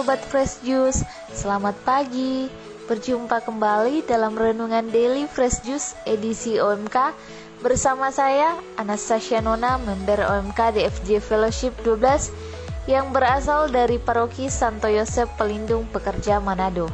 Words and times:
Sobat 0.00 0.24
Fresh 0.32 0.64
Juice, 0.64 1.04
selamat 1.28 1.76
pagi. 1.84 2.48
Berjumpa 2.88 3.44
kembali 3.44 4.00
dalam 4.08 4.32
Renungan 4.32 4.88
Daily 4.88 5.28
Fresh 5.28 5.60
Juice 5.60 5.92
edisi 6.08 6.56
OMK 6.56 7.12
bersama 7.60 8.08
saya 8.08 8.56
Anastasia 8.80 9.44
Nona, 9.44 9.76
member 9.76 10.24
OMK 10.24 10.56
DFJ 10.72 11.20
Fellowship 11.20 11.76
12 11.84 12.32
yang 12.88 13.12
berasal 13.12 13.68
dari 13.68 14.00
Paroki 14.00 14.48
Santo 14.48 14.88
Yosef 14.88 15.28
Pelindung 15.36 15.84
Pekerja 15.92 16.40
Manado. 16.40 16.88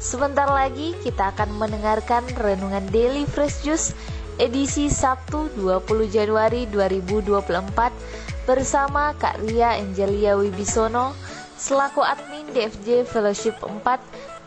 Sebentar 0.00 0.48
lagi 0.48 0.96
kita 1.04 1.36
akan 1.36 1.60
mendengarkan 1.60 2.24
Renungan 2.40 2.88
Daily 2.88 3.28
Fresh 3.28 3.68
Juice 3.68 3.92
edisi 4.40 4.88
Sabtu 4.88 5.52
20 5.60 6.08
Januari 6.08 6.64
2024 6.72 8.48
bersama 8.48 9.12
Kak 9.20 9.44
Ria 9.44 9.76
Angelia 9.76 10.40
Wibisono 10.40 11.12
selaku 11.60 12.00
admin 12.00 12.48
DFJ 12.56 13.04
Fellowship 13.04 13.60
4 13.60 13.84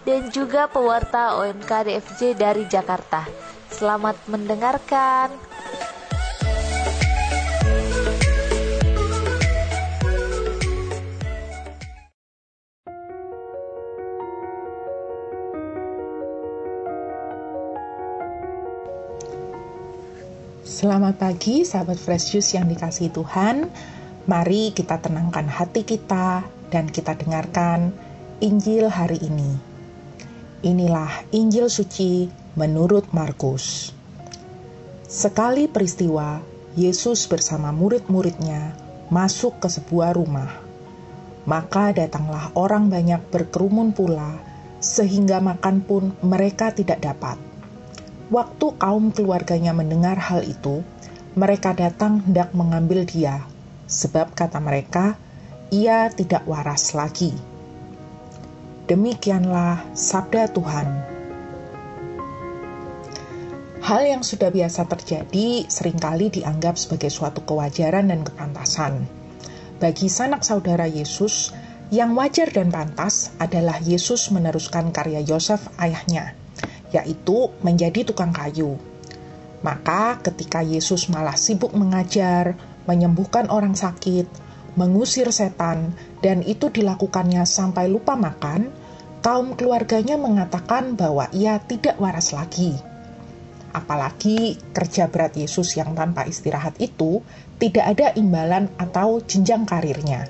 dan 0.01 0.33
juga 0.33 0.65
pewarta 0.65 1.37
OMK 1.37 1.69
DFJ 1.85 2.33
dari 2.33 2.65
Jakarta. 2.65 3.29
Selamat 3.69 4.17
mendengarkan. 4.25 5.29
Selamat 20.65 21.15
pagi 21.15 21.63
sahabat 21.63 21.95
Fresh 21.95 22.35
Juice 22.35 22.57
yang 22.59 22.67
dikasih 22.67 23.13
Tuhan. 23.13 23.69
Mari 24.27 24.75
kita 24.75 24.99
tenangkan 24.99 25.47
hati 25.47 25.87
kita 25.87 26.43
dan 26.73 26.89
kita 26.89 27.13
dengarkan 27.13 27.93
Injil 28.41 28.89
hari 28.89 29.21
ini. 29.21 29.53
Inilah 30.65 31.29
Injil 31.29 31.69
suci 31.69 32.25
menurut 32.57 33.13
Markus. 33.13 33.93
Sekali 35.05 35.69
peristiwa, 35.69 36.41
Yesus 36.73 37.29
bersama 37.29 37.69
murid-muridnya 37.69 38.73
masuk 39.13 39.61
ke 39.61 39.69
sebuah 39.69 40.17
rumah. 40.17 40.49
Maka 41.45 41.93
datanglah 41.93 42.49
orang 42.57 42.89
banyak 42.89 43.21
berkerumun 43.29 43.93
pula, 43.93 44.41
sehingga 44.81 45.37
makan 45.37 45.85
pun 45.85 46.03
mereka 46.25 46.73
tidak 46.73 47.05
dapat. 47.05 47.37
Waktu 48.33 48.73
kaum 48.81 49.13
keluarganya 49.13 49.77
mendengar 49.77 50.17
hal 50.17 50.41
itu, 50.41 50.81
mereka 51.37 51.77
datang 51.77 52.25
hendak 52.25 52.49
mengambil 52.57 53.05
dia, 53.05 53.45
sebab 53.85 54.33
kata 54.33 54.57
mereka, 54.57 55.19
ia 55.73 56.13
tidak 56.13 56.45
waras 56.45 56.93
lagi. 56.93 57.33
Demikianlah 58.85 59.81
sabda 59.97 60.53
Tuhan. 60.53 60.87
Hal 63.81 64.01
yang 64.05 64.21
sudah 64.21 64.53
biasa 64.53 64.85
terjadi 64.85 65.65
sering 65.65 65.97
kali 65.97 66.29
dianggap 66.29 66.77
sebagai 66.77 67.09
suatu 67.09 67.41
kewajaran 67.41 68.13
dan 68.13 68.21
kepantasan. 68.21 69.09
Bagi 69.81 70.07
sanak 70.07 70.45
saudara 70.45 70.85
Yesus, 70.85 71.51
yang 71.89 72.13
wajar 72.13 72.53
dan 72.53 72.69
pantas 72.69 73.33
adalah 73.41 73.81
Yesus 73.81 74.29
meneruskan 74.29 74.93
karya 74.93 75.25
Yosef 75.25 75.67
ayahnya, 75.81 76.37
yaitu 76.93 77.49
menjadi 77.65 78.07
tukang 78.07 78.31
kayu. 78.31 78.77
Maka 79.65 80.21
ketika 80.21 80.63
Yesus 80.63 81.11
malah 81.11 81.35
sibuk 81.35 81.75
mengajar, 81.75 82.55
menyembuhkan 82.87 83.51
orang 83.51 83.75
sakit, 83.75 84.42
mengusir 84.73 85.29
setan, 85.29 85.93
dan 86.25 86.41
itu 86.41 86.69
dilakukannya 86.73 87.45
sampai 87.45 87.85
lupa 87.89 88.17
makan, 88.17 88.73
kaum 89.21 89.53
keluarganya 89.53 90.17
mengatakan 90.17 90.97
bahwa 90.97 91.29
ia 91.31 91.61
tidak 91.61 91.97
waras 92.01 92.33
lagi. 92.33 92.73
Apalagi 93.73 94.57
kerja 94.73 95.09
berat 95.09 95.33
Yesus 95.33 95.73
yang 95.73 95.97
tanpa 95.97 96.29
istirahat 96.29 96.77
itu 96.77 97.25
tidak 97.57 97.97
ada 97.97 98.07
imbalan 98.13 98.69
atau 98.77 99.21
jenjang 99.21 99.65
karirnya. 99.65 100.29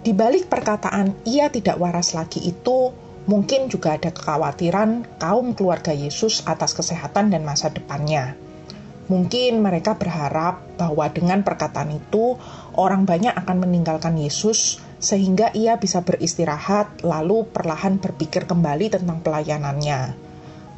Di 0.00 0.16
balik 0.16 0.48
perkataan 0.48 1.28
ia 1.28 1.52
tidak 1.52 1.76
waras 1.76 2.16
lagi 2.16 2.42
itu, 2.42 2.90
mungkin 3.28 3.68
juga 3.70 4.00
ada 4.00 4.10
kekhawatiran 4.10 5.20
kaum 5.20 5.52
keluarga 5.54 5.92
Yesus 5.92 6.42
atas 6.48 6.72
kesehatan 6.72 7.30
dan 7.30 7.44
masa 7.44 7.68
depannya 7.68 8.49
Mungkin 9.10 9.58
mereka 9.58 9.98
berharap 9.98 10.62
bahwa 10.78 11.10
dengan 11.10 11.42
perkataan 11.42 11.90
itu 11.90 12.38
orang 12.78 13.02
banyak 13.02 13.34
akan 13.34 13.66
meninggalkan 13.66 14.14
Yesus 14.14 14.78
sehingga 15.02 15.50
ia 15.50 15.82
bisa 15.82 16.06
beristirahat 16.06 17.02
lalu 17.02 17.42
perlahan 17.50 17.98
berpikir 17.98 18.46
kembali 18.46 18.86
tentang 18.94 19.18
pelayanannya. 19.26 20.14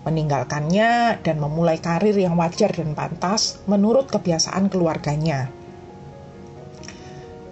Meninggalkannya 0.09 1.21
dan 1.21 1.37
memulai 1.45 1.77
karir 1.77 2.17
yang 2.17 2.41
wajar 2.41 2.73
dan 2.73 2.97
pantas 2.97 3.61
menurut 3.69 4.09
kebiasaan 4.09 4.73
keluarganya. 4.73 5.53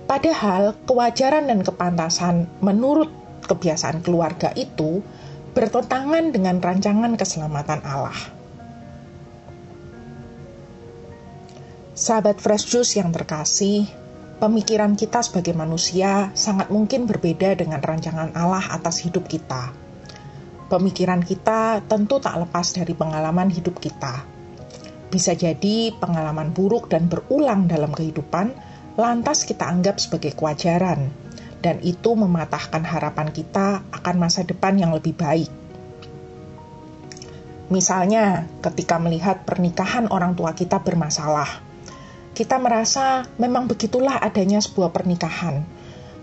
Padahal 0.08 0.74
kewajaran 0.88 1.46
dan 1.46 1.60
kepantasan 1.60 2.48
menurut 2.64 3.12
kebiasaan 3.44 4.00
keluarga 4.00 4.50
itu 4.56 5.04
bertentangan 5.52 6.32
dengan 6.32 6.56
rancangan 6.58 7.14
keselamatan 7.20 7.84
Allah. 7.84 8.39
Sahabat 12.00 12.40
Fresh 12.40 12.72
Juice 12.72 12.96
yang 12.96 13.12
terkasih, 13.12 13.84
pemikiran 14.40 14.96
kita 14.96 15.20
sebagai 15.20 15.52
manusia 15.52 16.32
sangat 16.32 16.72
mungkin 16.72 17.04
berbeda 17.04 17.52
dengan 17.60 17.76
rancangan 17.76 18.32
Allah 18.32 18.72
atas 18.72 19.04
hidup 19.04 19.28
kita. 19.28 19.68
Pemikiran 20.72 21.20
kita 21.20 21.84
tentu 21.84 22.16
tak 22.16 22.40
lepas 22.40 22.72
dari 22.72 22.96
pengalaman 22.96 23.52
hidup 23.52 23.76
kita. 23.76 24.24
Bisa 25.12 25.36
jadi 25.36 25.92
pengalaman 25.92 26.56
buruk 26.56 26.88
dan 26.88 27.04
berulang 27.04 27.68
dalam 27.68 27.92
kehidupan, 27.92 28.56
lantas 28.96 29.44
kita 29.44 29.68
anggap 29.68 30.00
sebagai 30.00 30.32
kewajaran, 30.32 31.12
dan 31.60 31.84
itu 31.84 32.16
mematahkan 32.16 32.80
harapan 32.80 33.28
kita 33.28 33.84
akan 33.92 34.16
masa 34.16 34.48
depan 34.48 34.80
yang 34.80 34.96
lebih 34.96 35.12
baik. 35.20 35.52
Misalnya, 37.68 38.48
ketika 38.64 38.96
melihat 38.96 39.44
pernikahan 39.44 40.08
orang 40.08 40.32
tua 40.32 40.56
kita 40.56 40.80
bermasalah, 40.80 41.68
kita 42.40 42.56
merasa 42.56 43.28
memang 43.36 43.68
begitulah 43.68 44.16
adanya 44.16 44.64
sebuah 44.64 44.96
pernikahan, 44.96 45.60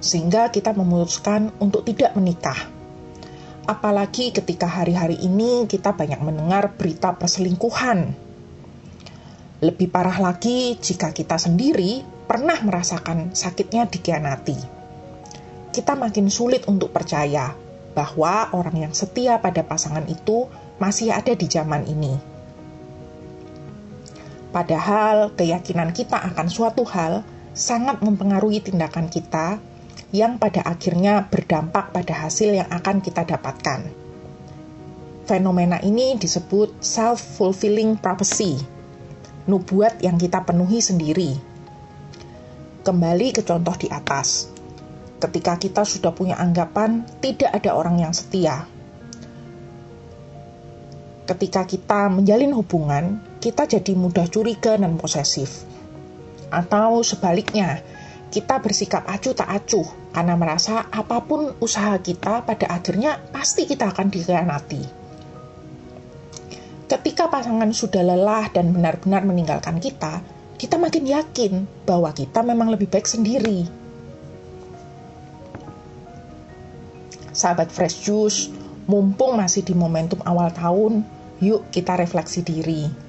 sehingga 0.02 0.50
kita 0.50 0.74
memutuskan 0.74 1.54
untuk 1.62 1.86
tidak 1.86 2.18
menikah. 2.18 2.58
Apalagi 3.70 4.34
ketika 4.34 4.66
hari-hari 4.66 5.22
ini 5.22 5.70
kita 5.70 5.94
banyak 5.94 6.18
mendengar 6.26 6.74
berita 6.74 7.14
perselingkuhan. 7.14 8.18
Lebih 9.62 9.94
parah 9.94 10.18
lagi 10.18 10.74
jika 10.82 11.14
kita 11.14 11.38
sendiri 11.38 12.02
pernah 12.26 12.58
merasakan 12.66 13.38
sakitnya 13.38 13.86
dikhianati. 13.86 14.58
Kita 15.70 15.94
makin 15.94 16.34
sulit 16.34 16.66
untuk 16.66 16.90
percaya 16.90 17.54
bahwa 17.94 18.50
orang 18.58 18.90
yang 18.90 18.94
setia 18.98 19.38
pada 19.38 19.62
pasangan 19.62 20.10
itu 20.10 20.50
masih 20.82 21.14
ada 21.14 21.38
di 21.38 21.46
zaman 21.46 21.86
ini 21.86 22.37
Padahal 24.58 25.38
keyakinan 25.38 25.94
kita 25.94 26.18
akan 26.18 26.50
suatu 26.50 26.82
hal 26.82 27.22
sangat 27.54 28.02
mempengaruhi 28.02 28.58
tindakan 28.66 29.06
kita 29.06 29.62
yang 30.10 30.42
pada 30.42 30.66
akhirnya 30.66 31.30
berdampak 31.30 31.94
pada 31.94 32.26
hasil 32.26 32.58
yang 32.58 32.66
akan 32.74 32.98
kita 33.06 33.22
dapatkan. 33.22 33.86
Fenomena 35.30 35.78
ini 35.86 36.18
disebut 36.18 36.74
self-fulfilling 36.82 38.02
prophecy, 38.02 38.58
nubuat 39.46 40.02
yang 40.02 40.18
kita 40.18 40.42
penuhi 40.42 40.82
sendiri. 40.82 41.38
Kembali 42.82 43.38
ke 43.38 43.46
contoh 43.46 43.78
di 43.78 43.94
atas. 43.94 44.50
Ketika 45.22 45.62
kita 45.62 45.86
sudah 45.86 46.18
punya 46.18 46.34
anggapan 46.34 47.06
tidak 47.22 47.54
ada 47.54 47.78
orang 47.78 48.02
yang 48.02 48.10
setia, 48.10 48.66
ketika 51.30 51.62
kita 51.70 52.10
menjalin 52.10 52.58
hubungan, 52.58 53.22
kita 53.38 53.70
jadi 53.70 53.94
mudah 53.94 54.26
curiga 54.30 54.78
dan 54.78 54.98
posesif. 54.98 55.66
Atau 56.50 57.04
sebaliknya, 57.04 57.84
kita 58.28 58.60
bersikap 58.60 59.08
acuh 59.08 59.36
tak 59.36 59.48
acuh 59.48 59.88
karena 60.12 60.36
merasa 60.36 60.88
apa 60.92 61.24
pun 61.24 61.56
usaha 61.64 61.96
kita 62.02 62.44
pada 62.44 62.68
akhirnya 62.68 63.20
pasti 63.32 63.64
kita 63.64 63.94
akan 63.94 64.08
dikhianati. 64.12 64.84
Ketika 66.88 67.28
pasangan 67.28 67.68
sudah 67.76 68.04
lelah 68.04 68.48
dan 68.52 68.72
benar-benar 68.72 69.28
meninggalkan 69.28 69.80
kita, 69.84 70.24
kita 70.56 70.80
makin 70.80 71.04
yakin 71.04 71.54
bahwa 71.84 72.16
kita 72.16 72.42
memang 72.42 72.72
lebih 72.72 72.88
baik 72.88 73.06
sendiri. 73.06 73.68
Sahabat 77.36 77.70
Fresh 77.70 78.08
Juice, 78.08 78.50
mumpung 78.90 79.38
masih 79.38 79.62
di 79.62 79.76
momentum 79.78 80.24
awal 80.26 80.50
tahun, 80.56 81.06
Yuk 81.38 81.70
kita 81.70 81.94
refleksi 81.94 82.42
diri. 82.42 83.07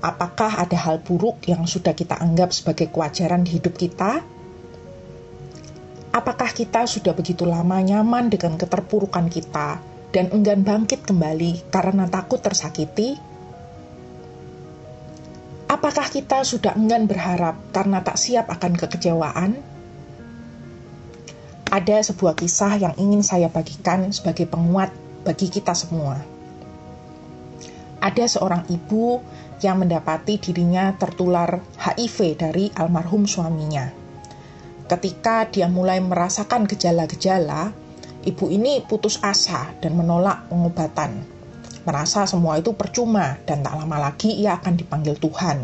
Apakah 0.00 0.64
ada 0.64 0.80
hal 0.80 1.04
buruk 1.04 1.44
yang 1.44 1.68
sudah 1.68 1.92
kita 1.92 2.16
anggap 2.16 2.56
sebagai 2.56 2.88
kewajaran 2.88 3.44
di 3.44 3.60
hidup 3.60 3.76
kita? 3.76 4.24
Apakah 6.10 6.50
kita 6.56 6.88
sudah 6.88 7.12
begitu 7.12 7.44
lama 7.44 7.76
nyaman 7.84 8.32
dengan 8.32 8.56
keterpurukan 8.56 9.28
kita 9.28 9.76
dan 10.08 10.32
enggan 10.32 10.64
bangkit 10.64 11.04
kembali 11.04 11.68
karena 11.68 12.08
takut 12.08 12.40
tersakiti? 12.40 13.14
Apakah 15.68 16.08
kita 16.08 16.48
sudah 16.48 16.74
enggan 16.80 17.04
berharap 17.04 17.60
karena 17.70 18.00
tak 18.00 18.16
siap 18.16 18.48
akan 18.48 18.80
kekecewaan? 18.80 19.60
Ada 21.70 22.02
sebuah 22.08 22.34
kisah 22.40 22.74
yang 22.80 22.94
ingin 22.96 23.22
saya 23.22 23.46
bagikan 23.52 24.10
sebagai 24.10 24.48
penguat 24.48 24.90
bagi 25.22 25.46
kita 25.46 25.76
semua. 25.76 26.18
Ada 28.00 28.26
seorang 28.26 28.66
ibu 28.66 29.20
yang 29.60 29.80
mendapati 29.80 30.40
dirinya 30.40 30.96
tertular 30.96 31.60
HIV 31.76 32.16
dari 32.40 32.64
almarhum 32.74 33.28
suaminya 33.28 34.00
ketika 34.90 35.46
dia 35.46 35.70
mulai 35.70 36.02
merasakan 36.02 36.66
gejala-gejala, 36.66 37.70
ibu 38.26 38.50
ini 38.50 38.82
putus 38.82 39.22
asa 39.22 39.70
dan 39.78 39.94
menolak 39.94 40.50
pengobatan. 40.50 41.22
Merasa 41.86 42.26
semua 42.26 42.58
itu 42.58 42.74
percuma 42.74 43.38
dan 43.46 43.62
tak 43.62 43.78
lama 43.78 44.10
lagi 44.10 44.34
ia 44.34 44.58
akan 44.58 44.74
dipanggil 44.74 45.14
Tuhan. 45.14 45.58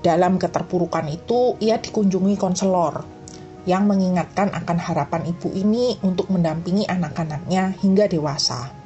Dalam 0.00 0.40
keterpurukan 0.40 1.04
itu, 1.12 1.60
ia 1.60 1.76
dikunjungi 1.76 2.40
konselor 2.40 3.04
yang 3.68 3.84
mengingatkan 3.88 4.52
akan 4.52 4.76
harapan 4.80 5.28
ibu 5.28 5.48
ini 5.52 5.96
untuk 6.04 6.32
mendampingi 6.32 6.88
anak-anaknya 6.88 7.76
hingga 7.80 8.08
dewasa. 8.08 8.83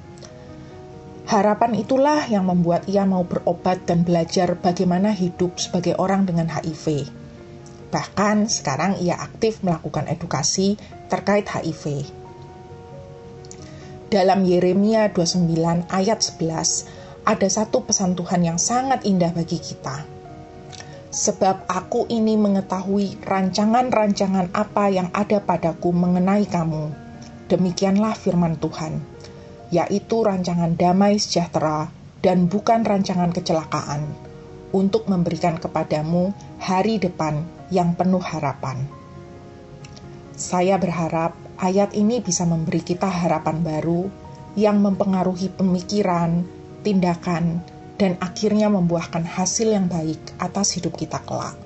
Harapan 1.28 1.76
itulah 1.76 2.24
yang 2.24 2.48
membuat 2.48 2.88
ia 2.88 3.04
mau 3.04 3.20
berobat 3.20 3.84
dan 3.84 4.00
belajar 4.00 4.56
bagaimana 4.56 5.12
hidup 5.12 5.60
sebagai 5.60 5.92
orang 6.00 6.24
dengan 6.24 6.48
HIV 6.48 7.04
Bahkan 7.88 8.52
sekarang 8.52 9.00
ia 9.00 9.16
aktif 9.16 9.64
melakukan 9.64 10.04
edukasi 10.12 10.76
terkait 11.08 11.48
HIV. 11.48 12.04
Dalam 14.12 14.44
Yeremia 14.44 15.12
29 15.12 15.88
ayat 15.88 16.18
11, 16.20 17.28
ada 17.28 17.48
satu 17.48 17.84
pesan 17.84 18.16
Tuhan 18.16 18.44
yang 18.44 18.60
sangat 18.60 19.04
indah 19.04 19.32
bagi 19.32 19.60
kita. 19.60 20.04
Sebab 21.08 21.64
aku 21.68 22.04
ini 22.12 22.36
mengetahui 22.36 23.24
rancangan-rancangan 23.24 24.52
apa 24.52 24.92
yang 24.92 25.08
ada 25.16 25.40
padaku 25.40 25.92
mengenai 25.92 26.44
kamu. 26.44 26.92
Demikianlah 27.48 28.12
firman 28.12 28.60
Tuhan, 28.60 29.00
yaitu 29.68 30.24
rancangan 30.24 30.74
damai 30.74 31.20
sejahtera 31.20 31.92
dan 32.24 32.48
bukan 32.48 32.82
rancangan 32.82 33.30
kecelakaan, 33.30 34.04
untuk 34.72 35.08
memberikan 35.08 35.56
kepadamu 35.56 36.32
hari 36.60 37.00
depan 37.00 37.44
yang 37.72 37.96
penuh 37.96 38.20
harapan. 38.20 38.84
Saya 40.38 40.78
berharap 40.78 41.34
ayat 41.58 41.92
ini 41.96 42.22
bisa 42.22 42.46
memberi 42.46 42.84
kita 42.84 43.08
harapan 43.08 43.64
baru 43.64 44.06
yang 44.54 44.78
mempengaruhi 44.82 45.50
pemikiran, 45.54 46.46
tindakan, 46.86 47.62
dan 47.98 48.14
akhirnya 48.22 48.70
membuahkan 48.70 49.26
hasil 49.26 49.74
yang 49.74 49.90
baik 49.90 50.18
atas 50.38 50.78
hidup 50.78 50.94
kita 50.94 51.18
kelak. 51.26 51.58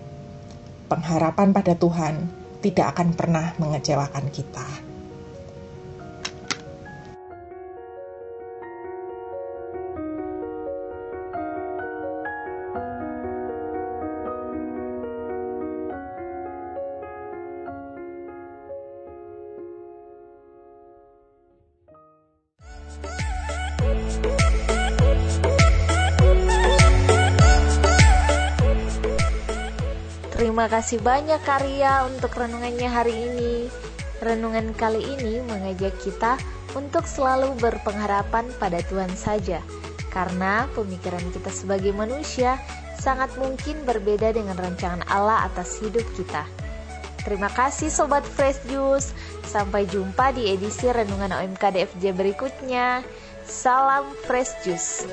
Pengharapan 0.89 1.53
pada 1.53 1.77
Tuhan 1.77 2.29
tidak 2.65 2.97
akan 2.97 3.13
pernah 3.13 3.53
mengecewakan 3.61 4.33
kita. 4.33 4.92
Terima 30.53 30.69
kasih 30.69 31.01
banyak 31.01 31.41
Karya 31.49 32.05
untuk 32.13 32.37
renungannya 32.37 32.85
hari 32.85 33.17
ini. 33.17 33.73
Renungan 34.21 34.77
kali 34.77 35.01
ini 35.01 35.41
mengajak 35.49 35.97
kita 36.05 36.37
untuk 36.77 37.09
selalu 37.09 37.57
berpengharapan 37.57 38.53
pada 38.61 38.85
Tuhan 38.85 39.09
saja. 39.17 39.65
Karena 40.13 40.69
pemikiran 40.77 41.25
kita 41.33 41.49
sebagai 41.49 41.97
manusia 41.97 42.61
sangat 43.01 43.33
mungkin 43.41 43.81
berbeda 43.89 44.37
dengan 44.37 44.53
rancangan 44.61 45.01
Allah 45.09 45.49
atas 45.49 45.81
hidup 45.81 46.05
kita. 46.21 46.45
Terima 47.25 47.49
kasih 47.49 47.89
Sobat 47.89 48.29
Fresh 48.29 48.69
Juice. 48.69 49.17
Sampai 49.49 49.89
jumpa 49.89 50.37
di 50.37 50.53
edisi 50.53 50.85
Renungan 50.85 51.33
OMK 51.33 51.81
DFJ 51.81 52.13
berikutnya. 52.13 53.01
Salam 53.49 54.05
Fresh 54.29 54.69
Juice. 54.69 55.09